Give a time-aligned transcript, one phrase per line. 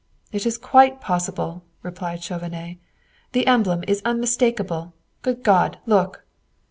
[0.31, 2.77] "It is quite possible," replied Chauvenet.
[3.33, 4.93] "The emblem is unmistakable.
[5.21, 6.25] Good God, look!"